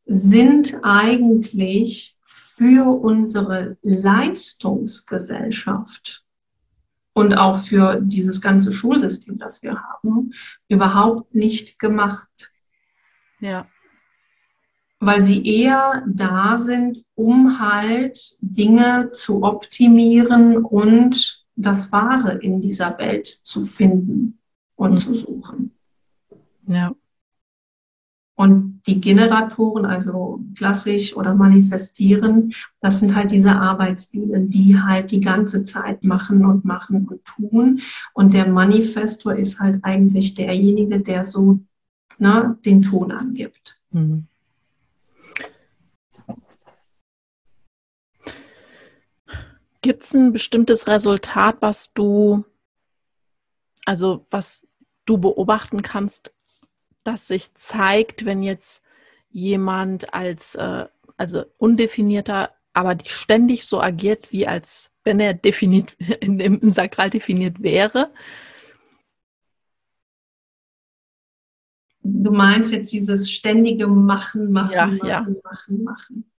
sind 0.06 0.78
eigentlich 0.82 2.16
für 2.24 2.88
unsere 2.88 3.76
Leistungsgesellschaft 3.82 6.23
und 7.14 7.35
auch 7.35 7.56
für 7.56 8.00
dieses 8.02 8.40
ganze 8.40 8.73
Schulsystem, 8.73 9.38
das 9.38 9.62
wir 9.62 9.80
haben, 9.80 10.35
überhaupt 10.68 11.35
nicht 11.35 11.78
gemacht. 11.78 12.52
Ja. 13.40 13.68
Weil 15.00 15.23
sie 15.23 15.44
eher 15.47 16.04
da 16.06 16.59
sind, 16.59 17.04
um 17.14 17.59
halt 17.59 18.37
Dinge 18.40 19.11
zu 19.12 19.42
optimieren 19.42 20.59
und 20.59 21.44
das 21.56 21.92
Wahre 21.92 22.33
in 22.38 22.61
dieser 22.61 22.99
Welt 22.99 23.26
zu 23.26 23.66
finden 23.66 24.38
und 24.75 24.92
mhm. 24.92 24.97
zu 24.97 25.14
suchen. 25.14 25.71
Ja. 26.66 26.94
Und 28.36 28.82
die 28.86 29.00
Generatoren, 29.00 29.86
also 29.86 30.40
klassisch 30.56 31.16
oder 31.16 31.34
manifestieren, 31.34 32.52
das 32.80 32.98
sind 32.98 33.14
halt 33.14 33.30
diese 33.30 33.52
Arbeitsbienen, 33.52 34.48
die 34.48 34.76
halt 34.78 35.12
die 35.12 35.20
ganze 35.20 35.62
Zeit 35.62 36.02
machen 36.02 36.44
und 36.44 36.64
machen 36.64 37.06
und 37.06 37.24
tun. 37.24 37.80
Und 38.12 38.34
der 38.34 38.48
Manifestor 38.48 39.36
ist 39.36 39.60
halt 39.60 39.84
eigentlich 39.84 40.34
derjenige, 40.34 40.98
der 40.98 41.24
so 41.24 41.60
ne, 42.18 42.58
den 42.64 42.82
Ton 42.82 43.12
angibt. 43.12 43.80
Mhm. 43.90 44.26
Gibt 49.80 50.02
es 50.02 50.14
ein 50.14 50.32
bestimmtes 50.32 50.88
Resultat, 50.88 51.58
was 51.60 51.92
du, 51.92 52.44
also 53.84 54.26
was 54.30 54.66
du 55.04 55.18
beobachten 55.18 55.82
kannst, 55.82 56.34
das 57.04 57.28
sich 57.28 57.54
zeigt, 57.54 58.25
wenn 58.25 58.42
jetzt 58.42 58.82
jemand 59.30 60.12
als, 60.14 60.54
äh, 60.54 60.87
also 61.16 61.44
undefinierter, 61.58 62.50
aber 62.73 62.96
ständig 63.04 63.66
so 63.66 63.80
agiert, 63.80 64.32
wie 64.32 64.46
als 64.46 64.90
wenn 65.04 65.20
er 65.20 65.34
definiert, 65.34 65.96
im 66.20 66.70
Sakral 66.70 67.11
definiert 67.11 67.62
wäre? 67.62 68.11
Du 72.06 72.30
meinst 72.30 72.73
jetzt 72.73 72.92
dieses 72.92 73.30
ständige 73.30 73.87
Machen, 73.87 74.52
Machen, 74.52 74.73
Ja, 74.73 74.87
Machen, 74.87 75.06
ja. 75.06 75.26
Machen, 75.42 75.84
Machen. 75.84 76.30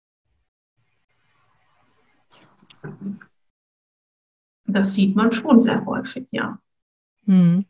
Das 4.67 4.93
sieht 4.93 5.15
man 5.15 5.31
schon 5.31 5.59
sehr 5.59 5.83
häufig, 5.85 6.27
ja. 6.31 6.59
Hm. 7.25 7.65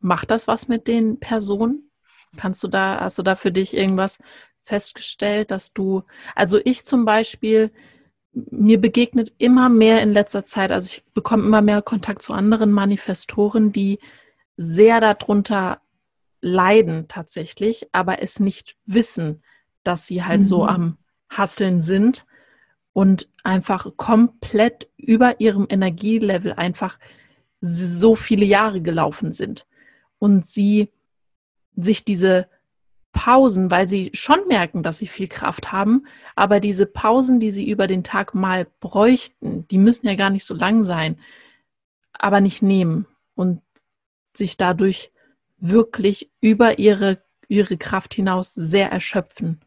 Macht 0.00 0.30
das 0.30 0.46
was 0.46 0.68
mit 0.68 0.86
den 0.86 1.18
Personen? 1.18 1.90
Kannst 2.36 2.62
du 2.62 2.68
da, 2.68 3.00
hast 3.00 3.18
du 3.18 3.22
da 3.22 3.36
für 3.36 3.52
dich 3.52 3.76
irgendwas 3.76 4.18
festgestellt, 4.62 5.50
dass 5.50 5.72
du, 5.72 6.02
also 6.34 6.58
ich 6.64 6.84
zum 6.84 7.04
Beispiel, 7.04 7.70
mir 8.32 8.80
begegnet 8.80 9.32
immer 9.38 9.68
mehr 9.68 10.02
in 10.02 10.12
letzter 10.12 10.44
Zeit, 10.44 10.72
also 10.72 10.86
ich 10.88 11.04
bekomme 11.14 11.44
immer 11.44 11.62
mehr 11.62 11.82
Kontakt 11.82 12.22
zu 12.22 12.32
anderen 12.32 12.72
Manifestoren, 12.72 13.70
die 13.70 13.98
sehr 14.56 15.00
darunter 15.00 15.80
leiden 16.40 17.06
tatsächlich, 17.08 17.88
aber 17.92 18.22
es 18.22 18.40
nicht 18.40 18.76
wissen, 18.86 19.42
dass 19.82 20.06
sie 20.06 20.24
halt 20.24 20.44
so 20.44 20.62
Mhm. 20.62 20.68
am 20.68 20.98
Hasseln 21.30 21.80
sind 21.82 22.26
und 22.92 23.28
einfach 23.44 23.96
komplett 23.96 24.88
über 24.96 25.40
ihrem 25.40 25.66
Energielevel 25.68 26.52
einfach 26.52 26.98
so 27.60 28.14
viele 28.14 28.44
Jahre 28.44 28.80
gelaufen 28.82 29.32
sind 29.32 29.66
und 30.18 30.44
sie 30.44 30.90
sich 31.76 32.04
diese 32.04 32.48
Pausen, 33.12 33.70
weil 33.70 33.88
sie 33.88 34.10
schon 34.12 34.46
merken, 34.48 34.82
dass 34.82 34.98
sie 34.98 35.06
viel 35.06 35.28
Kraft 35.28 35.72
haben, 35.72 36.06
aber 36.34 36.60
diese 36.60 36.84
Pausen, 36.84 37.40
die 37.40 37.50
sie 37.50 37.68
über 37.68 37.86
den 37.86 38.04
Tag 38.04 38.34
mal 38.34 38.66
bräuchten, 38.80 39.66
die 39.68 39.78
müssen 39.78 40.08
ja 40.08 40.16
gar 40.16 40.30
nicht 40.30 40.44
so 40.44 40.54
lang 40.54 40.84
sein, 40.84 41.18
aber 42.12 42.40
nicht 42.40 42.60
nehmen 42.60 43.06
und 43.34 43.62
sich 44.36 44.56
dadurch 44.56 45.08
wirklich 45.58 46.30
über 46.40 46.78
ihre, 46.78 47.22
ihre 47.48 47.76
Kraft 47.76 48.14
hinaus 48.14 48.52
sehr 48.52 48.90
erschöpfen 48.90 49.60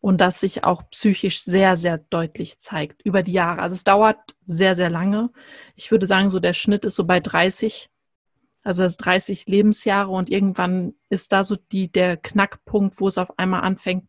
und 0.00 0.20
das 0.20 0.40
sich 0.40 0.64
auch 0.64 0.88
psychisch 0.90 1.42
sehr, 1.42 1.76
sehr 1.76 1.98
deutlich 1.98 2.58
zeigt 2.58 3.02
über 3.02 3.22
die 3.22 3.32
Jahre. 3.32 3.60
Also 3.60 3.74
es 3.74 3.84
dauert 3.84 4.18
sehr, 4.46 4.74
sehr 4.74 4.90
lange. 4.90 5.30
Ich 5.76 5.90
würde 5.90 6.06
sagen, 6.06 6.30
so 6.30 6.40
der 6.40 6.54
Schnitt 6.54 6.84
ist 6.84 6.94
so 6.94 7.04
bei 7.04 7.20
30, 7.20 7.90
also 8.62 8.82
das 8.82 8.96
30 8.96 9.46
Lebensjahre 9.46 10.10
und 10.10 10.30
irgendwann 10.30 10.94
ist 11.08 11.32
da 11.32 11.44
so 11.44 11.56
die, 11.56 11.90
der 11.90 12.16
Knackpunkt, 12.16 13.00
wo 13.00 13.08
es 13.08 13.18
auf 13.18 13.38
einmal 13.38 13.62
anfängt, 13.62 14.08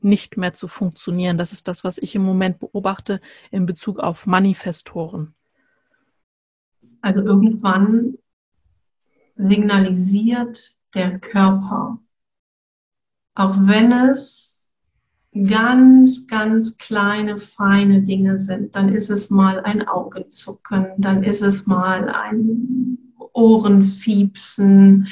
nicht 0.00 0.36
mehr 0.36 0.54
zu 0.54 0.68
funktionieren. 0.68 1.38
Das 1.38 1.52
ist 1.52 1.68
das, 1.68 1.84
was 1.84 1.98
ich 1.98 2.14
im 2.14 2.22
Moment 2.22 2.60
beobachte 2.60 3.20
in 3.50 3.66
Bezug 3.66 3.98
auf 3.98 4.26
Manifestoren. 4.26 5.34
Also 7.00 7.22
irgendwann 7.22 8.14
signalisiert 9.36 10.76
der 10.94 11.18
Körper, 11.18 11.98
auch 13.34 13.56
wenn 13.60 13.92
es 13.92 14.72
ganz, 15.46 16.26
ganz 16.26 16.76
kleine, 16.76 17.38
feine 17.38 18.02
Dinge 18.02 18.38
sind, 18.38 18.74
dann 18.74 18.88
ist 18.88 19.10
es 19.10 19.30
mal 19.30 19.60
ein 19.60 19.86
Augenzucken, 19.86 20.88
dann 20.98 21.22
ist 21.22 21.42
es 21.42 21.66
mal 21.66 22.08
ein 22.08 22.97
Ohrenfiepsen 23.38 25.08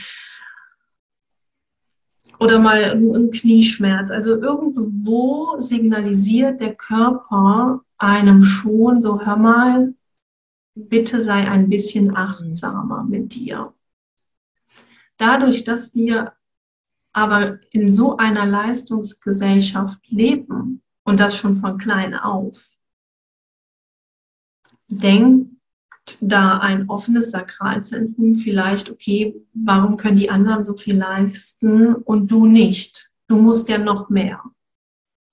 oder 2.39 2.59
mal 2.59 2.93
ein 2.93 3.31
Knieschmerz. 3.31 4.11
Also 4.11 4.33
irgendwo 4.37 5.59
signalisiert 5.59 6.61
der 6.61 6.75
Körper 6.75 7.83
einem 7.99 8.43
schon 8.43 9.01
so, 9.01 9.21
hör 9.21 9.37
mal, 9.37 9.95
bitte 10.75 11.21
sei 11.21 11.49
ein 11.49 11.69
bisschen 11.69 12.15
achtsamer 12.17 13.05
mit 13.05 13.35
dir. 13.35 13.73
Dadurch, 15.17 15.65
dass 15.65 15.95
wir 15.95 16.33
aber 17.13 17.61
in 17.71 17.91
so 17.91 18.19
einer 18.19 18.45
Leistungsgesellschaft 18.45 20.07
leben 20.09 20.83
und 21.05 21.21
das 21.21 21.39
schon 21.39 21.55
von 21.55 21.79
klein 21.79 22.15
auf, 22.15 22.73
denkt 24.89 25.56
da 26.21 26.59
ein 26.59 26.89
offenes 26.89 27.31
Sakralzentrum 27.31 28.37
vielleicht, 28.37 28.91
okay, 28.91 29.35
warum 29.55 29.97
können 29.97 30.17
die 30.17 30.31
anderen 30.31 30.65
so 30.65 30.75
viel 30.75 30.97
leisten 30.97 31.95
und 31.95 32.31
du 32.31 32.47
nicht? 32.47 33.11
Du 33.29 33.37
musst 33.37 33.69
ja 33.69 33.79
noch 33.79 34.09
mehr. 34.09 34.43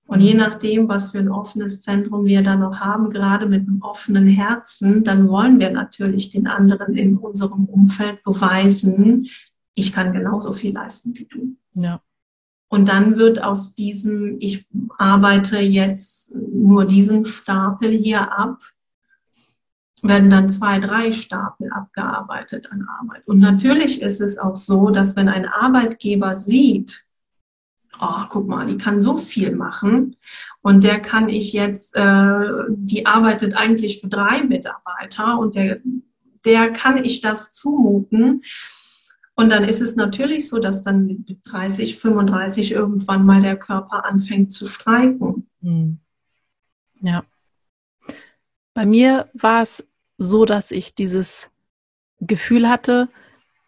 Und 0.05 0.19
je 0.19 0.33
nachdem, 0.33 0.89
was 0.89 1.11
für 1.11 1.19
ein 1.19 1.29
offenes 1.29 1.81
Zentrum 1.81 2.25
wir 2.25 2.43
da 2.43 2.55
noch 2.55 2.79
haben, 2.79 3.09
gerade 3.09 3.47
mit 3.47 3.67
einem 3.67 3.81
offenen 3.81 4.27
Herzen, 4.27 5.03
dann 5.03 5.27
wollen 5.27 5.59
wir 5.59 5.71
natürlich 5.71 6.29
den 6.29 6.47
anderen 6.47 6.95
in 6.95 7.17
unserem 7.17 7.65
Umfeld 7.65 8.23
beweisen, 8.23 9.27
ich 9.75 9.91
kann 9.91 10.13
genauso 10.13 10.51
viel 10.51 10.73
leisten 10.73 11.15
wie 11.15 11.25
du. 11.25 11.55
Ja. 11.81 12.01
Und 12.67 12.89
dann 12.89 13.17
wird 13.17 13.43
aus 13.43 13.75
diesem, 13.75 14.37
ich 14.39 14.67
arbeite 14.97 15.59
jetzt 15.59 16.35
nur 16.35 16.85
diesen 16.85 17.25
Stapel 17.25 17.91
hier 17.91 18.37
ab, 18.37 18.61
werden 20.03 20.29
dann 20.29 20.49
zwei, 20.49 20.79
drei 20.79 21.11
Stapel 21.11 21.71
abgearbeitet 21.71 22.71
an 22.71 22.87
Arbeit. 22.99 23.25
Und 23.25 23.39
natürlich 23.39 24.01
ist 24.01 24.19
es 24.19 24.37
auch 24.37 24.57
so, 24.57 24.89
dass 24.89 25.15
wenn 25.15 25.29
ein 25.29 25.47
Arbeitgeber 25.47 26.35
sieht, 26.35 27.05
oh, 28.01 28.25
guck 28.29 28.47
mal, 28.47 28.65
die 28.65 28.77
kann 28.77 28.99
so 28.99 29.15
viel 29.15 29.55
machen 29.55 30.17
und 30.61 30.83
der 30.83 30.99
kann 30.99 31.29
ich 31.29 31.53
jetzt, 31.53 31.95
äh, 31.95 32.39
die 32.69 33.05
arbeitet 33.05 33.55
eigentlich 33.55 34.01
für 34.01 34.09
drei 34.09 34.43
Mitarbeiter 34.43 35.39
und 35.39 35.55
der, 35.55 35.79
der 36.43 36.73
kann 36.73 37.03
ich 37.03 37.21
das 37.21 37.53
zumuten. 37.53 38.41
Und 39.35 39.49
dann 39.49 39.63
ist 39.63 39.81
es 39.81 39.95
natürlich 39.95 40.49
so, 40.49 40.59
dass 40.59 40.83
dann 40.83 41.07
mit 41.07 41.39
30, 41.45 41.97
35 41.97 42.71
irgendwann 42.73 43.25
mal 43.25 43.41
der 43.41 43.57
Körper 43.57 44.05
anfängt 44.05 44.51
zu 44.51 44.67
streiken. 44.67 45.49
Hm. 45.61 45.99
Ja. 47.01 47.23
Bei 48.73 48.85
mir 48.85 49.29
war 49.33 49.63
es 49.63 49.87
so, 50.17 50.45
dass 50.45 50.71
ich 50.71 50.95
dieses 50.95 51.51
Gefühl 52.19 52.69
hatte, 52.69 53.09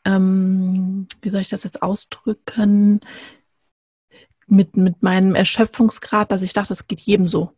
ähm, 0.05 1.07
wie 1.21 1.29
soll 1.29 1.41
ich 1.41 1.49
das 1.49 1.63
jetzt 1.63 1.81
ausdrücken, 1.81 3.01
mit, 4.47 4.77
mit 4.77 5.01
meinem 5.01 5.35
Erschöpfungsgrad, 5.35 6.31
dass 6.31 6.43
ich 6.43 6.53
dachte, 6.53 6.69
das 6.69 6.87
geht 6.87 7.01
jedem 7.01 7.27
so. 7.27 7.51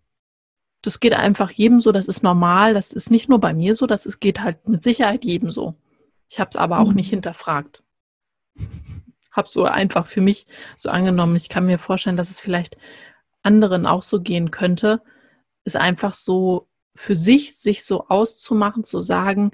Das 0.82 1.00
geht 1.00 1.14
einfach 1.14 1.52
jedem 1.52 1.82
so, 1.82 1.92
das 1.92 2.08
ist 2.08 2.24
normal, 2.24 2.74
das 2.74 2.94
ist 2.94 3.12
nicht 3.12 3.30
nur 3.30 3.40
bei 3.40 3.54
mir 3.54 3.76
so, 3.76 3.88
das 3.88 4.06
ist, 4.06 4.20
geht 4.20 4.42
halt 4.42 4.68
mit 4.70 4.84
Sicherheit 4.84 5.26
jedem 5.26 5.52
so. 5.52 5.76
Ich 6.30 6.40
habe 6.40 6.50
es 6.50 6.56
aber 6.56 6.80
auch 6.80 6.90
Mhm. 6.90 6.96
nicht 6.96 7.10
hinterfragt. 7.10 7.84
habe 9.32 9.48
so 9.48 9.66
einfach 9.66 10.08
für 10.08 10.22
mich 10.22 10.48
so 10.76 10.90
angenommen. 10.90 11.36
Ich 11.36 11.50
kann 11.50 11.66
mir 11.66 11.78
vorstellen, 11.78 12.18
dass 12.18 12.32
es 12.32 12.40
vielleicht 12.40 12.78
anderen 13.44 13.86
auch 13.86 14.02
so 14.02 14.22
gehen 14.22 14.50
könnte, 14.50 15.02
ist 15.64 15.76
einfach 15.76 16.14
so 16.14 16.68
für 16.98 17.16
sich, 17.16 17.56
sich 17.56 17.86
so 17.86 18.08
auszumachen, 18.08 18.84
zu 18.84 19.02
sagen, 19.02 19.52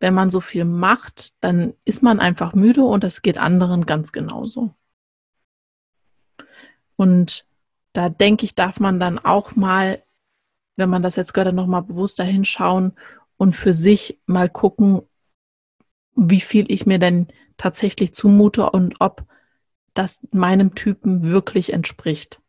wenn 0.00 0.14
man 0.14 0.30
so 0.30 0.40
viel 0.40 0.64
macht, 0.64 1.34
dann 1.42 1.74
ist 1.84 2.02
man 2.02 2.20
einfach 2.20 2.54
müde 2.54 2.82
und 2.82 3.04
das 3.04 3.22
geht 3.22 3.38
anderen 3.38 3.86
ganz 3.86 4.12
genauso. 4.12 4.74
Und 6.96 7.46
da 7.92 8.08
denke 8.08 8.44
ich, 8.44 8.54
darf 8.54 8.80
man 8.80 8.98
dann 8.98 9.18
auch 9.18 9.56
mal, 9.56 10.02
wenn 10.76 10.90
man 10.90 11.02
das 11.02 11.16
jetzt 11.16 11.34
gehört, 11.34 11.54
noch 11.54 11.66
mal 11.66 11.82
bewusster 11.82 12.24
hinschauen 12.24 12.92
und 13.36 13.54
für 13.54 13.74
sich 13.74 14.20
mal 14.26 14.48
gucken, 14.48 15.02
wie 16.14 16.40
viel 16.40 16.70
ich 16.70 16.86
mir 16.86 16.98
denn 16.98 17.28
tatsächlich 17.56 18.14
zumute 18.14 18.70
und 18.70 18.96
ob 19.00 19.24
das 19.94 20.20
meinem 20.30 20.74
Typen 20.74 21.24
wirklich 21.24 21.72
entspricht. 21.72 22.39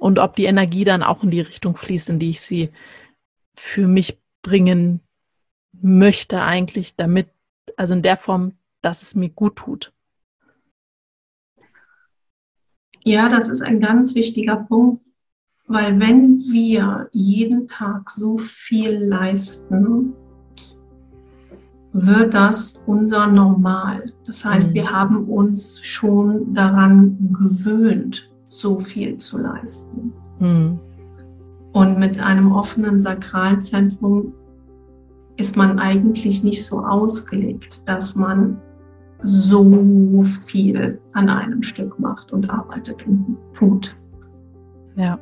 Und 0.00 0.18
ob 0.18 0.34
die 0.34 0.46
Energie 0.46 0.84
dann 0.84 1.02
auch 1.02 1.22
in 1.22 1.30
die 1.30 1.42
Richtung 1.42 1.76
fließt, 1.76 2.08
in 2.08 2.18
die 2.18 2.30
ich 2.30 2.40
sie 2.40 2.70
für 3.54 3.86
mich 3.86 4.18
bringen 4.40 5.00
möchte 5.72 6.40
eigentlich, 6.42 6.96
damit, 6.96 7.28
also 7.76 7.92
in 7.92 8.00
der 8.02 8.16
Form, 8.16 8.52
dass 8.80 9.02
es 9.02 9.14
mir 9.14 9.28
gut 9.28 9.56
tut. 9.56 9.92
Ja, 13.04 13.28
das 13.28 13.50
ist 13.50 13.60
ein 13.60 13.78
ganz 13.78 14.14
wichtiger 14.14 14.56
Punkt, 14.56 15.04
weil 15.66 16.00
wenn 16.00 16.40
wir 16.40 17.10
jeden 17.12 17.68
Tag 17.68 18.08
so 18.08 18.38
viel 18.38 18.92
leisten, 18.92 20.14
wird 21.92 22.32
das 22.32 22.82
unser 22.86 23.26
Normal. 23.26 24.12
Das 24.24 24.46
heißt, 24.46 24.70
Mhm. 24.70 24.74
wir 24.74 24.90
haben 24.90 25.28
uns 25.28 25.84
schon 25.84 26.54
daran 26.54 27.34
gewöhnt, 27.38 28.29
so 28.50 28.80
viel 28.80 29.16
zu 29.16 29.38
leisten. 29.38 30.12
Hm. 30.38 30.80
Und 31.72 31.98
mit 32.00 32.18
einem 32.18 32.50
offenen 32.50 32.98
Sakralzentrum 32.98 34.34
ist 35.36 35.56
man 35.56 35.78
eigentlich 35.78 36.42
nicht 36.42 36.66
so 36.66 36.80
ausgelegt, 36.80 37.88
dass 37.88 38.16
man 38.16 38.60
so 39.22 40.24
viel 40.46 41.00
an 41.12 41.28
einem 41.28 41.62
Stück 41.62 42.00
macht 42.00 42.32
und 42.32 42.50
arbeitet 42.50 43.06
und 43.06 43.36
tut. 43.54 43.94
Ja. 44.96 45.20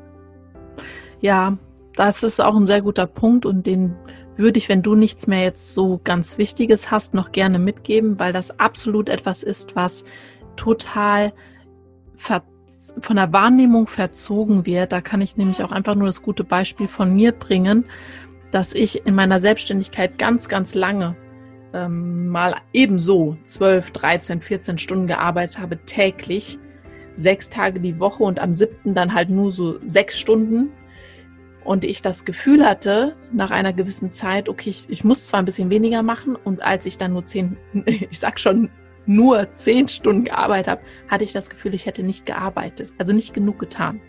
Ja, 1.21 1.59
das 1.97 2.23
ist 2.23 2.41
auch 2.41 2.57
ein 2.57 2.67
sehr 2.67 2.81
guter 2.81 3.07
Punkt 3.07 3.45
und 3.45 3.67
den 3.67 3.95
würde 4.37 4.57
ich, 4.57 4.71
wenn 4.71 4.83
du 4.83 4.95
nichts 4.95 5.27
mehr 5.27 5.43
jetzt 5.43 5.75
so 5.75 6.01
ganz 6.03 6.38
Wichtiges 6.38 6.91
hast, 6.91 7.12
noch 7.12 7.33
gerne 7.33 7.59
mitgeben, 7.59 8.19
weil 8.19 8.33
das 8.33 8.59
absolut 8.59 9.11
etwas 9.11 9.43
ist, 9.43 9.77
was 9.77 10.05
total 10.57 11.33
von 13.00 13.16
der 13.16 13.33
Wahrnehmung 13.33 13.87
verzogen 13.87 14.66
wird. 14.66 14.92
Da 14.92 15.00
kann 15.00 15.20
ich 15.20 15.37
nämlich 15.37 15.62
auch 15.62 15.72
einfach 15.72 15.94
nur 15.94 16.07
das 16.07 16.22
gute 16.22 16.44
Beispiel 16.44 16.88
von 16.88 17.14
mir 17.14 17.33
bringen, 17.33 17.85
dass 18.50 18.74
ich 18.74 19.07
in 19.07 19.14
meiner 19.14 19.40
Selbstständigkeit 19.40 20.18
ganz, 20.18 20.48
ganz 20.48 20.74
lange 20.74 21.16
ähm, 21.74 22.28
mal 22.28 22.57
ebenso 22.72 23.37
12, 23.44 23.90
13, 23.90 24.40
14 24.40 24.78
Stunden 24.78 25.07
gearbeitet 25.07 25.59
habe, 25.59 25.78
täglich, 25.85 26.59
sechs 27.14 27.50
Tage 27.50 27.81
die 27.81 27.98
Woche 27.98 28.22
und 28.22 28.38
am 28.38 28.54
siebten 28.54 28.94
dann 28.94 29.12
halt 29.12 29.28
nur 29.28 29.50
so 29.50 29.78
sechs 29.85 30.18
Stunden. 30.18 30.70
Und 31.64 31.85
ich 31.85 32.00
das 32.00 32.24
Gefühl 32.24 32.64
hatte, 32.64 33.14
nach 33.31 33.50
einer 33.50 33.74
gewissen 33.74 34.11
Zeit, 34.11 34.48
okay, 34.48 34.70
ich, 34.70 34.88
ich 34.88 35.04
muss 35.04 35.26
zwar 35.26 35.40
ein 35.40 35.44
bisschen 35.44 35.68
weniger 35.68 36.02
machen 36.02 36.35
und 36.35 36.62
als 36.62 36.87
ich 36.87 36.96
dann 36.96 37.12
nur 37.12 37.26
zehn, 37.26 37.59
ich 37.85 38.18
sag 38.18 38.40
schon 38.40 38.70
nur 39.09 39.53
zehn 39.53 39.88
Stunden 39.88 40.25
gearbeitet 40.25 40.68
habe, 40.68 40.83
hatte 41.09 41.25
ich 41.25 41.33
das 41.33 41.51
Gefühl, 41.51 41.75
ich 41.75 41.87
hätte 41.87 42.03
nicht 42.03 42.27
gearbeitet, 42.27 42.92
also 42.99 43.12
nicht 43.12 43.35
genug 43.35 43.59
getan. 43.59 44.01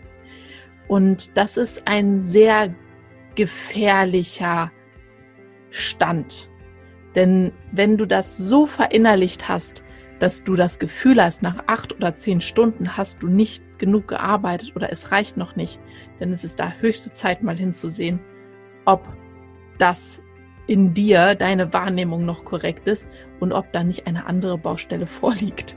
Und 0.88 1.36
das 1.36 1.56
ist 1.56 1.86
ein 1.86 2.20
sehr 2.20 2.74
gefährlicher 3.34 4.70
Stand. 5.70 6.50
Denn 7.14 7.52
wenn 7.72 7.96
du 7.96 8.06
das 8.06 8.36
so 8.36 8.66
verinnerlicht 8.66 9.48
hast, 9.48 9.84
dass 10.18 10.44
du 10.44 10.54
das 10.54 10.78
Gefühl 10.78 11.22
hast, 11.22 11.42
nach 11.42 11.64
acht 11.66 11.96
oder 11.96 12.16
zehn 12.16 12.40
Stunden 12.40 12.96
hast 12.96 13.22
du 13.22 13.28
nicht 13.28 13.64
genug 13.78 14.08
gearbeitet 14.08 14.76
oder 14.76 14.92
es 14.92 15.12
reicht 15.12 15.36
noch 15.36 15.56
nicht, 15.56 15.80
dann 16.18 16.32
ist 16.32 16.44
es 16.44 16.56
da 16.56 16.72
höchste 16.80 17.10
Zeit 17.10 17.42
mal 17.42 17.56
hinzusehen, 17.56 18.20
ob 18.84 19.08
das 19.78 20.20
in 20.70 20.94
dir 20.94 21.34
deine 21.34 21.72
Wahrnehmung 21.72 22.24
noch 22.24 22.44
korrekt 22.44 22.86
ist 22.86 23.08
und 23.40 23.52
ob 23.52 23.72
da 23.72 23.82
nicht 23.82 24.06
eine 24.06 24.26
andere 24.26 24.56
Baustelle 24.56 25.06
vorliegt. 25.20 25.74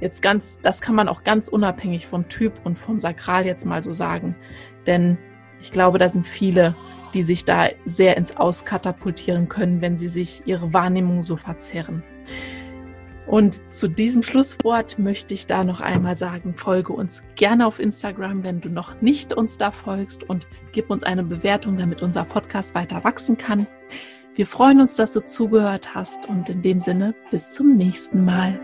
Jetzt 0.00 0.22
ganz, 0.22 0.58
das 0.60 0.82
kann 0.82 0.96
man 0.96 1.08
auch 1.08 1.22
ganz 1.22 1.46
unabhängig 1.46 2.08
vom 2.08 2.28
Typ 2.28 2.54
und 2.64 2.76
vom 2.76 2.98
Sakral 2.98 3.46
jetzt 3.46 3.64
mal 3.64 3.80
so 3.80 3.92
sagen. 3.92 4.34
Denn 4.88 5.18
ich 5.60 5.70
glaube, 5.70 5.98
da 5.98 6.08
sind 6.08 6.26
viele, 6.26 6.74
die 7.14 7.22
sich 7.22 7.44
da 7.44 7.68
sehr 7.84 8.16
ins 8.16 8.36
Auskatapultieren 8.36 9.48
können, 9.48 9.80
wenn 9.80 9.96
sie 9.96 10.08
sich 10.08 10.42
ihre 10.46 10.72
Wahrnehmung 10.72 11.22
so 11.22 11.36
verzerren. 11.36 12.02
Und 13.26 13.70
zu 13.70 13.86
diesem 13.86 14.24
Schlusswort 14.24 14.98
möchte 14.98 15.32
ich 15.32 15.46
da 15.46 15.62
noch 15.62 15.80
einmal 15.80 16.16
sagen, 16.16 16.54
folge 16.56 16.92
uns 16.92 17.22
gerne 17.36 17.68
auf 17.68 17.78
Instagram, 17.78 18.42
wenn 18.42 18.60
du 18.60 18.68
noch 18.68 19.00
nicht 19.00 19.32
uns 19.32 19.58
da 19.58 19.70
folgst 19.70 20.28
und 20.28 20.48
gib 20.72 20.90
uns 20.90 21.04
eine 21.04 21.22
Bewertung, 21.22 21.78
damit 21.78 22.02
unser 22.02 22.24
Podcast 22.24 22.74
weiter 22.74 23.04
wachsen 23.04 23.38
kann. 23.38 23.68
Wir 24.36 24.48
freuen 24.48 24.80
uns, 24.80 24.96
dass 24.96 25.12
du 25.12 25.24
zugehört 25.24 25.94
hast 25.94 26.28
und 26.28 26.48
in 26.48 26.60
dem 26.60 26.80
Sinne 26.80 27.14
bis 27.30 27.52
zum 27.52 27.76
nächsten 27.76 28.24
Mal. 28.24 28.58